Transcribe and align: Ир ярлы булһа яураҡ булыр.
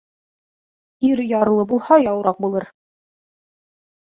Ир 1.09 1.21
ярлы 1.31 1.67
булһа 1.73 1.99
яураҡ 2.05 2.41
булыр. 2.47 2.67